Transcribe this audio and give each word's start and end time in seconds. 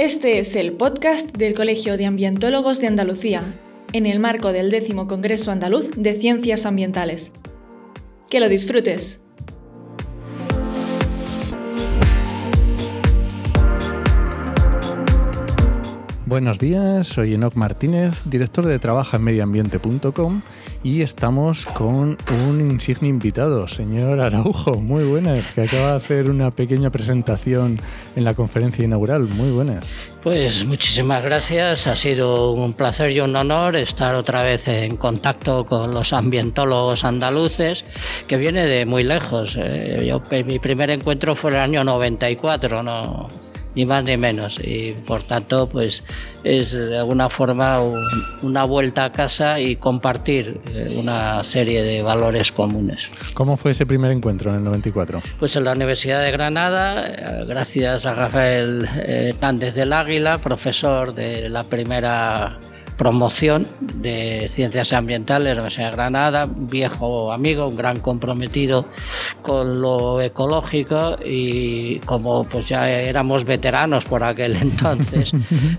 Este 0.00 0.38
es 0.38 0.56
el 0.56 0.72
podcast 0.72 1.36
del 1.36 1.52
Colegio 1.52 1.98
de 1.98 2.06
Ambientólogos 2.06 2.80
de 2.80 2.86
Andalucía, 2.86 3.42
en 3.92 4.06
el 4.06 4.18
marco 4.18 4.50
del 4.50 4.70
décimo 4.70 5.06
Congreso 5.06 5.50
Andaluz 5.50 5.90
de 5.94 6.14
Ciencias 6.14 6.64
Ambientales. 6.64 7.32
Que 8.30 8.40
lo 8.40 8.48
disfrutes. 8.48 9.20
Buenos 16.30 16.60
días, 16.60 17.08
soy 17.08 17.34
Enoc 17.34 17.56
Martínez, 17.56 18.22
director 18.24 18.64
de 18.64 18.78
Trabaja 18.78 19.16
en 19.16 19.24
Medioambiente.com 19.24 20.42
y 20.84 21.02
estamos 21.02 21.66
con 21.66 22.16
un 22.46 22.60
insigne 22.60 23.08
invitado, 23.08 23.66
señor 23.66 24.20
Araujo. 24.20 24.76
Muy 24.76 25.02
buenas, 25.02 25.50
que 25.50 25.62
acaba 25.62 25.90
de 25.90 25.96
hacer 25.96 26.30
una 26.30 26.52
pequeña 26.52 26.90
presentación 26.90 27.80
en 28.14 28.22
la 28.22 28.34
conferencia 28.34 28.84
inaugural. 28.84 29.22
Muy 29.22 29.50
buenas. 29.50 29.92
Pues 30.22 30.64
muchísimas 30.64 31.20
gracias, 31.24 31.88
ha 31.88 31.96
sido 31.96 32.52
un 32.52 32.74
placer 32.74 33.10
y 33.10 33.18
un 33.18 33.34
honor 33.34 33.74
estar 33.74 34.14
otra 34.14 34.44
vez 34.44 34.68
en 34.68 34.98
contacto 34.98 35.66
con 35.66 35.92
los 35.92 36.12
ambientólogos 36.12 37.02
andaluces, 37.02 37.84
que 38.28 38.36
viene 38.36 38.66
de 38.66 38.86
muy 38.86 39.02
lejos. 39.02 39.58
Eh, 39.60 40.04
yo, 40.06 40.22
mi 40.46 40.60
primer 40.60 40.90
encuentro 40.90 41.34
fue 41.34 41.50
el 41.50 41.56
año 41.56 41.82
94, 41.82 42.84
no 42.84 43.49
ni 43.74 43.86
más 43.86 44.04
ni 44.04 44.16
menos. 44.16 44.58
Y 44.62 44.92
por 44.92 45.22
tanto, 45.22 45.68
pues 45.68 46.04
es 46.44 46.72
de 46.72 46.98
alguna 46.98 47.28
forma 47.28 47.80
una 48.42 48.64
vuelta 48.64 49.04
a 49.04 49.12
casa 49.12 49.60
y 49.60 49.76
compartir 49.76 50.60
eh, 50.74 50.96
una 50.98 51.42
serie 51.42 51.82
de 51.82 52.02
valores 52.02 52.52
comunes. 52.52 53.10
¿Cómo 53.34 53.56
fue 53.56 53.72
ese 53.72 53.86
primer 53.86 54.10
encuentro 54.10 54.50
en 54.50 54.56
el 54.58 54.64
94? 54.64 55.22
Pues 55.38 55.56
en 55.56 55.64
la 55.64 55.72
Universidad 55.72 56.22
de 56.22 56.30
Granada, 56.30 57.06
eh, 57.06 57.44
gracias 57.46 58.06
a 58.06 58.14
Rafael 58.14 58.88
eh, 58.96 59.32
Hernández 59.34 59.74
del 59.74 59.92
Águila, 59.92 60.38
profesor 60.38 61.14
de 61.14 61.48
la 61.48 61.64
primera 61.64 62.58
promoción 63.00 63.66
de 63.80 64.46
ciencias 64.48 64.92
ambientales 64.92 65.46
de 65.46 65.52
Universidad 65.52 65.86
de 65.86 65.96
Granada, 65.96 66.46
viejo 66.54 67.32
amigo, 67.32 67.66
un 67.66 67.74
gran 67.74 67.98
comprometido 67.98 68.84
con 69.40 69.80
lo 69.80 70.20
ecológico 70.20 71.16
y 71.24 71.98
como 72.00 72.44
pues 72.44 72.68
ya 72.68 72.90
éramos 72.90 73.46
veteranos 73.46 74.04
por 74.04 74.22
aquel 74.22 74.54
entonces 74.60 75.32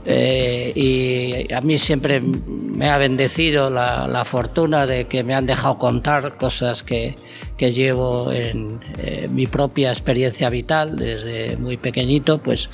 eh, 0.03 0.71
y 0.73 1.53
a 1.53 1.61
mí 1.61 1.77
siempre 1.77 2.21
me 2.21 2.89
ha 2.89 2.97
bendecido 2.97 3.69
la, 3.69 4.07
la 4.07 4.25
fortuna 4.25 4.87
de 4.87 5.05
que 5.05 5.23
me 5.23 5.35
han 5.35 5.45
dejado 5.45 5.77
contar 5.77 6.37
cosas 6.37 6.81
que, 6.81 7.13
que 7.61 7.73
llevo 7.73 8.31
en 8.31 8.79
eh, 8.97 9.29
mi 9.31 9.45
propia 9.45 9.91
experiencia 9.91 10.49
vital 10.49 10.95
desde 10.95 11.57
muy 11.57 11.77
pequeñito, 11.77 12.39
pues, 12.39 12.71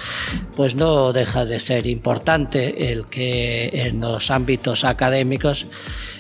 pues 0.56 0.76
no 0.76 1.12
deja 1.12 1.44
de 1.44 1.60
ser 1.60 1.88
importante 1.88 2.90
el 2.90 3.08
que 3.08 3.68
en 3.74 4.00
los 4.00 4.32
ámbitos 4.32 4.86
académicos 4.86 5.66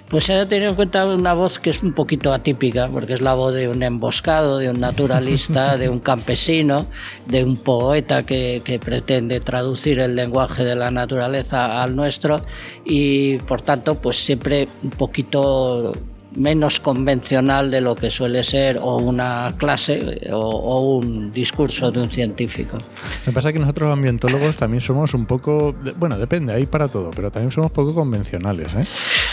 pues 0.09 0.25
se 0.25 0.33
haya 0.33 0.49
tenido 0.49 0.71
en 0.71 0.75
cuenta 0.75 1.05
una 1.05 1.33
voz 1.33 1.59
que 1.59 1.69
es 1.69 1.81
un 1.81 1.93
poquito 1.93 2.33
atípica, 2.33 2.89
porque 2.89 3.13
es 3.13 3.21
la 3.21 3.35
voz 3.35 3.53
de 3.53 3.69
un 3.69 3.81
emboscado, 3.83 4.57
de 4.57 4.69
un 4.69 4.81
naturalista, 4.81 5.77
de 5.77 5.87
un 5.87 5.99
campesino, 5.99 6.87
de 7.25 7.45
un 7.45 7.55
poeta 7.55 8.23
que, 8.23 8.61
que, 8.65 8.79
pretende 8.79 9.39
traducir 9.39 9.99
el 9.99 10.13
lenguaje 10.13 10.65
de 10.65 10.75
la 10.75 10.91
naturaleza 10.91 11.81
al 11.81 11.95
nuestro 11.95 12.41
y 12.83 13.37
por 13.39 13.61
tanto 13.61 13.95
pues 13.95 14.17
siempre 14.17 14.67
un 14.83 14.91
poquito 14.91 15.93
menos 16.37 16.79
convencional 16.79 17.71
de 17.71 17.81
lo 17.81 17.95
que 17.95 18.11
suele 18.11 18.43
ser 18.43 18.77
o 18.77 18.97
una 18.97 19.53
clase 19.57 20.21
o, 20.31 20.97
un 20.97 21.33
discurso 21.33 21.91
de 21.91 21.99
un 21.99 22.11
científico. 22.11 22.77
Me 23.25 23.33
pasa 23.33 23.51
que 23.51 23.59
nosotros 23.59 23.91
ambientólogos 23.91 24.57
también 24.57 24.81
somos 24.81 25.13
un 25.13 25.25
poco, 25.25 25.73
bueno, 25.97 26.17
depende, 26.17 26.53
hay 26.53 26.65
para 26.65 26.87
todo, 26.87 27.11
pero 27.11 27.31
también 27.31 27.51
somos 27.51 27.71
poco 27.71 27.93
convencionales. 27.93 28.73
¿eh? 28.75 28.85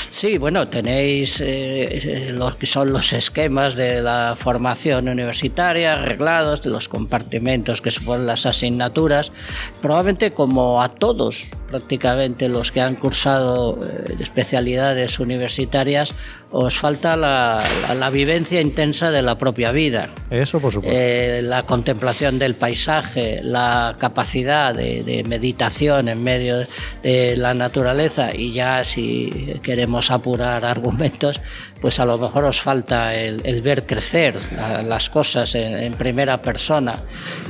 Sí, 0.08 0.38
bueno, 0.38 0.68
tenéis 0.68 1.40
eh, 1.40 2.30
lo 2.32 2.56
que 2.56 2.66
son 2.66 2.92
los 2.92 3.12
esquemas 3.12 3.76
de 3.76 4.00
la 4.00 4.34
formación 4.36 5.08
universitaria, 5.08 5.94
arreglados, 5.94 6.62
de 6.62 6.70
los 6.70 6.88
compartimentos 6.88 7.80
que 7.80 7.90
suponen 7.90 8.26
las 8.26 8.46
asignaturas, 8.46 9.32
probablemente 9.80 10.32
como 10.32 10.82
a 10.82 10.88
todos 10.88 11.44
prácticamente 11.74 12.48
los 12.48 12.70
que 12.70 12.80
han 12.80 12.94
cursado 12.94 13.80
eh, 13.82 14.14
especialidades 14.20 15.18
universitarias, 15.18 16.14
os 16.56 16.78
falta 16.78 17.16
la, 17.16 17.60
la, 17.98 18.10
vivencia 18.10 18.60
intensa 18.60 19.10
de 19.10 19.22
la 19.22 19.36
propia 19.36 19.72
vida. 19.72 20.10
Eso, 20.30 20.60
por 20.60 20.72
supuesto. 20.72 20.96
Eh, 20.96 21.42
la 21.42 21.64
contemplación 21.64 22.38
del 22.38 22.54
paisaje, 22.54 23.40
la 23.42 23.96
capacidad 23.98 24.72
de, 24.72 25.02
de, 25.02 25.24
meditación 25.24 26.08
en 26.08 26.22
medio 26.22 26.64
de 27.02 27.36
la 27.36 27.54
naturaleza 27.54 28.32
y 28.32 28.52
ya 28.52 28.84
si 28.84 29.58
queremos 29.64 30.12
apurar 30.12 30.64
argumentos, 30.74 31.40
pues 31.84 32.00
a 32.00 32.06
lo 32.06 32.16
mejor 32.16 32.44
os 32.44 32.62
falta 32.62 33.14
el, 33.14 33.60
ver 33.60 33.84
crecer 33.84 34.38
las 34.86 35.10
cosas 35.10 35.54
en, 35.54 35.92
primera 35.92 36.40
persona, 36.40 37.00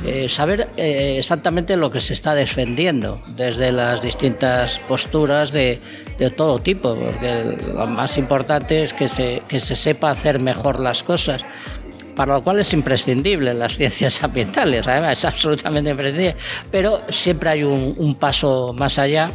eh, 0.05 0.27
saber 0.27 0.67
eh, 0.75 1.15
exactamente 1.19 1.77
lo 1.77 1.89
que 1.89 2.01
se 2.01 2.11
está 2.11 2.35
defendiendo 2.35 3.23
desde 3.29 3.71
las 3.71 4.01
distintas 4.01 4.81
posturas 4.89 5.53
de, 5.53 5.79
todo 6.35 6.59
tipo, 6.59 6.95
porque 6.95 7.55
lo 7.65 7.85
más 7.85 8.17
importante 8.17 8.83
es 8.83 8.91
que 8.91 9.07
se, 9.07 9.41
que 9.47 9.61
se 9.61 9.77
sepa 9.77 10.11
hacer 10.11 10.41
mejor 10.41 10.81
las 10.81 11.01
cosas 11.01 11.45
para 12.13 12.33
lo 12.33 12.43
cual 12.43 12.59
es 12.59 12.73
imprescindible 12.73 13.53
las 13.53 13.73
ciencias 13.77 14.21
ambientales, 14.21 14.85
además 14.85 15.17
es 15.17 15.23
absolutamente 15.23 15.91
imprescindible, 15.91 16.35
pero 16.69 16.99
siempre 17.07 17.51
hay 17.51 17.63
un 17.63 18.15
paso 18.15 18.73
más 18.73 18.99
allá, 18.99 19.29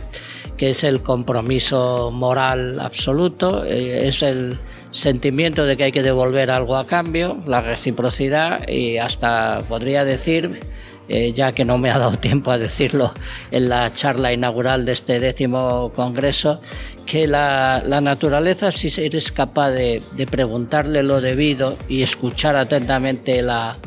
que 0.61 0.69
es 0.69 0.85
el 0.85 1.01
compromiso 1.01 2.11
moral 2.13 2.81
absoluto, 2.81 3.65
eh, 3.65 4.07
es 4.09 4.23
el 4.23 4.59
sentimiento 4.91 5.65
de 5.65 5.79
que 5.79 5.85
hay 5.85 5.93
que 5.93 6.03
devolver 6.03 6.51
algo 6.51 6.77
a 6.77 6.87
cambio, 6.87 7.39
la 7.47 7.63
reciprocidad 7.63 8.69
y 8.69 8.99
hasta 8.99 9.63
podría 9.71 10.05
decir 10.05 10.61
eh, 11.09 11.33
ya 11.33 11.53
que 11.53 11.65
no 11.65 11.79
me 11.79 11.91
ha 11.91 11.99
dado 11.99 12.19
tiempo 12.19 12.51
a 12.51 12.59
decirlo 12.59 13.15
en 13.51 13.71
la 13.71 13.91
charla 13.95 14.35
inaugural 14.35 14.85
de 14.85 14.93
este 14.93 15.19
décimo 15.19 15.93
congreso, 15.97 16.61
que 17.07 17.27
la, 17.27 17.83
naturaleza, 18.03 18.71
si 18.71 18.93
eres 19.01 19.33
capaz 19.33 19.71
de, 19.71 20.03
preguntarle 20.31 21.03
lo 21.03 21.23
debido 21.23 21.79
y 21.89 22.03
escuchar 22.03 22.55
atentamente 22.57 23.41
la, 23.41 23.79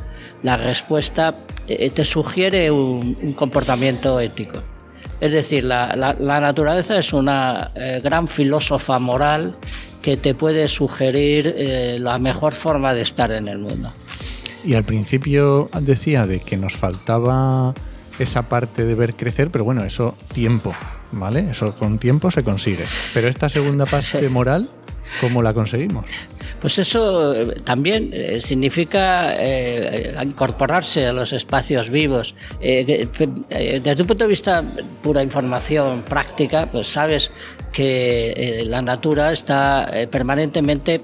respuesta, 0.42 1.36
eh, 1.68 1.92
te 1.92 2.04
sugiere 2.04 2.72
un, 2.72 3.34
comportamiento 3.34 4.20
ético. 4.20 4.73
Es 5.20 5.32
decir, 5.32 5.64
la, 5.64 5.96
la, 5.96 6.16
la 6.20 6.40
naturaleza 6.40 6.98
es 6.98 7.14
una 7.14 7.72
eh, 7.76 8.02
gran 8.04 8.28
filósofa 8.28 9.00
moral 9.00 9.56
que 10.02 10.18
te 10.18 10.36
puede 10.36 10.68
sugerir 10.68 11.56
eh, 11.58 11.98
la 12.00 12.18
mejor 12.20 12.54
forma 12.54 12.94
de 12.94 13.02
estar 13.02 13.32
en 13.32 13.48
el 13.48 13.58
mundo. 13.58 13.92
Y 14.64 14.76
al 14.76 14.84
principio 14.84 15.70
decía 15.82 16.28
de 16.28 16.40
que 16.40 16.58
nos 16.58 16.76
faltaba 16.76 17.74
esa 18.20 18.44
parte 18.44 18.86
de 18.86 18.96
ver 18.96 19.16
crecer, 19.16 19.50
pero 19.50 19.64
bueno, 19.64 19.84
eso 19.84 20.16
tiempo, 20.34 20.76
¿vale? 21.12 21.48
Eso 21.50 21.76
con 21.76 22.00
tiempo 22.00 22.32
se 22.32 22.44
consigue. 22.44 22.84
Pero 23.14 23.28
esta 23.28 23.50
segunda 23.50 23.86
parte 23.88 24.28
moral, 24.30 24.70
¿cómo 25.22 25.42
la 25.42 25.54
conseguimos? 25.54 26.06
Pues 26.64 26.80
eso 26.80 27.36
eh, 27.36 27.60
también 27.66 28.10
eh, 28.14 28.40
significa 28.42 29.36
eh, 29.38 30.16
incorporarse 30.24 31.06
a 31.08 31.12
los 31.12 31.34
espacios 31.34 31.90
vivos. 31.90 32.36
Desde 32.62 34.02
un 34.02 34.08
punto 34.08 34.24
de 34.24 34.28
vista 34.28 34.64
pura 35.02 35.22
información 35.22 36.04
práctica, 36.04 36.68
pues 36.72 36.88
sabes 36.88 37.32
que 37.74 38.64
la 38.66 38.82
natura 38.82 39.34
está 39.34 39.92
permanentemente 40.10 41.02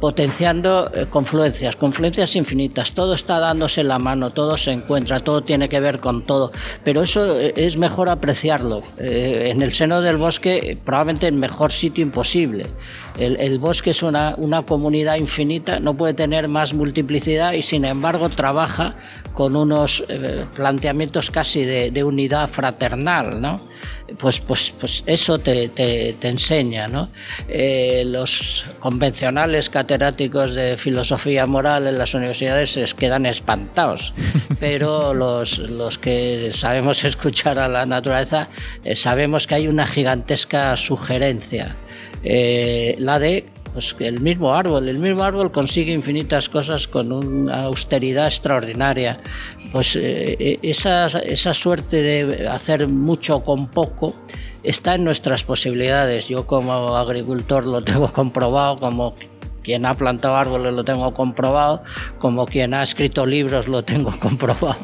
potenciando 0.00 0.90
eh, 0.94 1.06
confluencias, 1.08 1.76
confluencias 1.76 2.34
infinitas, 2.34 2.92
todo 2.92 3.14
está 3.14 3.38
dándose 3.38 3.84
la 3.84 3.98
mano, 3.98 4.30
todo 4.30 4.56
se 4.56 4.72
encuentra, 4.72 5.20
todo 5.20 5.42
tiene 5.42 5.68
que 5.68 5.78
ver 5.78 6.00
con 6.00 6.22
todo, 6.22 6.52
pero 6.82 7.02
eso 7.02 7.38
eh, 7.38 7.52
es 7.56 7.76
mejor 7.76 8.08
apreciarlo. 8.08 8.82
Eh, 8.98 9.50
en 9.52 9.62
el 9.62 9.72
seno 9.72 10.00
del 10.00 10.16
bosque, 10.16 10.78
probablemente 10.84 11.28
el 11.28 11.34
mejor 11.34 11.72
sitio 11.72 12.02
imposible. 12.02 12.66
El, 13.18 13.58
bosque 13.58 13.90
es 13.90 14.02
una, 14.02 14.34
una, 14.38 14.62
comunidad 14.62 15.16
infinita, 15.16 15.78
no 15.78 15.94
puede 15.94 16.14
tener 16.14 16.48
más 16.48 16.72
multiplicidad 16.72 17.52
y 17.52 17.60
sin 17.60 17.84
embargo 17.84 18.30
trabaja 18.30 18.96
con 19.34 19.56
unos 19.56 20.04
eh, 20.08 20.46
planteamientos 20.54 21.30
casi 21.30 21.64
de, 21.64 21.90
de, 21.90 22.04
unidad 22.04 22.48
fraternal, 22.48 23.40
¿no? 23.40 23.60
Pues, 24.18 24.40
pues, 24.40 24.72
pues 24.78 25.02
eso 25.06 25.38
te, 25.38 25.68
te, 25.68 26.28
enseña, 26.28 26.88
¿no? 26.88 27.10
Eh, 27.48 28.02
los 28.06 28.64
convencionales 28.80 29.70
catedráticos 29.90 30.54
de 30.54 30.76
filosofía 30.76 31.46
moral 31.46 31.88
en 31.88 31.98
las 31.98 32.14
universidades 32.14 32.70
se 32.70 32.84
quedan 32.94 33.26
espantados, 33.26 34.14
pero 34.60 35.12
los, 35.14 35.58
los 35.58 35.98
que 35.98 36.50
sabemos 36.52 37.02
escuchar 37.12 37.58
a 37.58 37.66
la 37.66 37.86
naturaleza 37.86 38.48
eh, 38.84 38.94
sabemos 38.94 39.48
que 39.48 39.56
hay 39.56 39.66
una 39.66 39.88
gigantesca 39.88 40.76
sugerencia, 40.76 41.74
eh, 42.22 42.94
la 42.98 43.18
de 43.18 43.46
Pues 43.72 43.96
el 43.98 44.20
mismo 44.20 44.54
árbol, 44.54 44.88
el 44.88 44.98
mismo 44.98 45.24
árbol 45.24 45.50
consigue 45.50 45.92
infinitas 45.92 46.48
cosas 46.48 46.86
con 46.86 47.12
una 47.12 47.64
austeridad 47.64 48.26
extraordinaria. 48.26 49.20
Pues 49.72 49.96
eh, 49.96 50.36
eh, 50.38 50.58
esa, 50.62 51.06
esa 51.06 51.54
suerte 51.54 52.02
de 52.02 52.48
hacer 52.48 52.88
mucho 52.88 53.42
con 53.42 53.68
poco 53.68 54.14
está 54.62 54.96
en 54.96 55.04
nuestras 55.04 55.44
posibilidades. 55.44 56.28
Yo 56.28 56.46
como 56.46 56.96
agricultor 56.96 57.64
lo 57.66 57.82
tengo 57.82 58.12
comprobado, 58.20 58.76
como 58.76 59.14
quien 59.62 59.86
ha 59.86 59.94
plantado 59.94 60.36
árboles 60.36 60.72
lo 60.72 60.84
tengo 60.84 61.12
comprobado, 61.12 61.82
como 62.18 62.46
quien 62.46 62.74
ha 62.74 62.82
escrito 62.82 63.26
libros 63.26 63.68
lo 63.68 63.82
tengo 63.82 64.12
comprobado. 64.20 64.78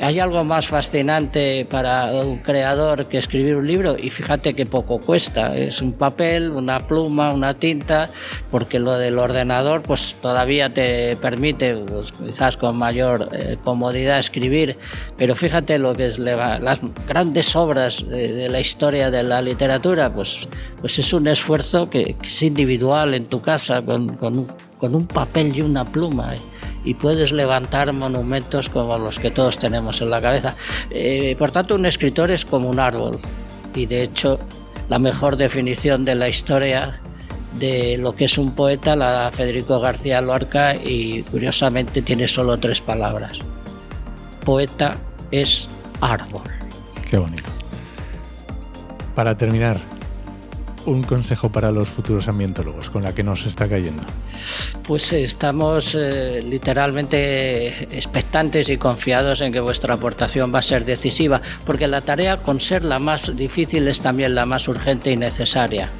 ¿Hay 0.00 0.18
algo 0.18 0.44
más 0.44 0.68
fascinante 0.68 1.66
para 1.68 2.12
un 2.12 2.38
creador 2.38 3.06
que 3.06 3.18
escribir 3.18 3.56
un 3.56 3.66
libro? 3.66 3.96
Y 3.98 4.10
fíjate 4.10 4.54
que 4.54 4.66
poco 4.66 4.98
cuesta, 4.98 5.56
es 5.56 5.80
un 5.82 5.92
papel, 5.92 6.50
una 6.50 6.80
pluma, 6.80 7.32
una 7.32 7.54
tinta, 7.54 8.10
porque 8.50 8.78
lo 8.78 8.98
del 8.98 9.18
ordenador 9.18 9.82
pues 9.82 10.16
todavía 10.20 10.72
te 10.72 11.16
permite 11.16 11.74
pues, 11.76 12.12
quizás 12.12 12.56
con 12.56 12.76
mayor 12.76 13.28
eh, 13.32 13.56
comodidad 13.62 14.18
escribir, 14.18 14.78
pero 15.16 15.34
fíjate 15.34 15.78
lo 15.78 15.94
que 15.94 16.06
es 16.06 16.18
las 16.18 16.78
grandes 17.06 17.54
obras 17.56 18.06
de, 18.08 18.48
la 18.48 18.60
historia 18.60 19.10
de 19.10 19.22
la 19.22 19.40
literatura, 19.42 20.12
pues, 20.12 20.48
pues 20.80 20.98
es 20.98 21.12
un 21.12 21.28
esfuerzo 21.28 21.90
que, 21.90 22.14
que 22.14 22.26
es 22.26 22.42
individual 22.42 23.14
en 23.14 23.26
tu 23.26 23.40
casa, 23.40 23.82
con, 23.82 24.15
con 24.16 24.46
un, 24.80 25.06
papel 25.06 25.56
y 25.56 25.62
una 25.62 25.84
pluma 25.84 26.34
¿eh? 26.34 26.40
y 26.84 26.94
puedes 26.94 27.32
levantar 27.32 27.92
monumentos 27.92 28.68
como 28.68 28.98
los 28.98 29.18
que 29.18 29.30
todos 29.30 29.58
tenemos 29.58 30.00
en 30.00 30.10
la 30.10 30.20
cabeza. 30.20 30.56
Eh, 30.90 31.34
por 31.38 31.50
tanto, 31.50 31.74
un 31.74 31.86
escritor 31.86 32.30
es 32.30 32.44
como 32.44 32.68
un 32.68 32.78
árbol 32.78 33.18
y 33.74 33.86
de 33.86 34.02
hecho 34.02 34.38
la 34.88 34.98
mejor 34.98 35.36
definición 35.36 36.04
de 36.04 36.14
la 36.14 36.28
historia 36.28 37.00
de 37.58 37.96
lo 37.98 38.14
que 38.14 38.26
es 38.26 38.38
un 38.38 38.54
poeta 38.54 38.96
la 38.96 39.30
Federico 39.32 39.80
García 39.80 40.20
Lorca 40.20 40.74
y 40.74 41.22
curiosamente 41.22 42.02
tiene 42.02 42.28
solo 42.28 42.58
tres 42.58 42.80
palabras. 42.80 43.38
Poeta 44.44 44.96
es 45.30 45.68
árbol. 46.00 46.42
Qué 47.08 47.16
bonito. 47.16 47.50
Para 49.14 49.36
terminar, 49.36 49.80
un 50.86 51.02
consejo 51.02 51.50
para 51.50 51.70
los 51.70 51.88
futuros 51.88 52.28
ambientólogos 52.28 52.90
con 52.90 53.02
la 53.02 53.14
que 53.14 53.22
nos 53.22 53.44
está 53.46 53.68
cayendo? 53.68 54.02
Pues 54.82 55.12
estamos 55.12 55.94
eh, 55.94 56.40
literalmente 56.42 57.96
expectantes 57.96 58.68
y 58.68 58.76
confiados 58.78 59.40
en 59.40 59.52
que 59.52 59.60
vuestra 59.60 59.94
aportación 59.94 60.54
va 60.54 60.60
a 60.60 60.62
ser 60.62 60.84
decisiva, 60.84 61.42
porque 61.64 61.86
la 61.86 62.00
tarea, 62.00 62.38
con 62.38 62.60
ser 62.60 62.84
la 62.84 62.98
más 62.98 63.36
difícil, 63.36 63.86
es 63.88 64.00
también 64.00 64.34
la 64.34 64.46
más 64.46 64.68
urgente 64.68 65.10
y 65.10 65.16
necesaria. 65.16 65.90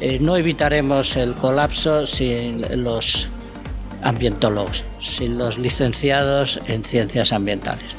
Eh, 0.00 0.18
no 0.20 0.36
evitaremos 0.36 1.16
el 1.16 1.34
colapso 1.34 2.06
sin 2.06 2.82
los 2.82 3.28
ambientólogos, 4.02 4.84
sin 5.00 5.38
los 5.38 5.58
licenciados 5.58 6.60
en 6.66 6.84
ciencias 6.84 7.32
ambientales. 7.32 7.96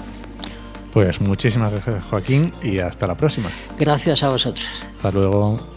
Pues 0.93 1.21
muchísimas 1.21 1.71
gracias 1.71 2.03
Joaquín 2.05 2.51
y 2.63 2.79
hasta 2.79 3.07
la 3.07 3.15
próxima. 3.15 3.49
Gracias 3.77 4.23
a 4.23 4.29
vosotros. 4.29 4.65
Hasta 4.95 5.11
luego. 5.11 5.76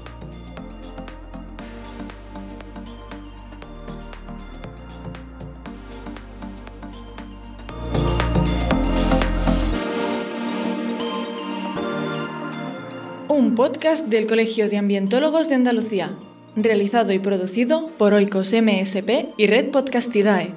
Un 13.41 13.55
podcast 13.55 14.07
del 14.07 14.27
Colegio 14.27 14.69
de 14.69 14.77
Ambientólogos 14.77 15.49
de 15.49 15.55
Andalucía, 15.55 16.11
realizado 16.57 17.11
y 17.15 17.19
producido 17.19 17.87
por 17.97 18.13
Oikos 18.13 18.53
MSP 18.53 19.29
y 19.39 19.47
Red 19.47 19.71
Podcastidae. 19.71 20.53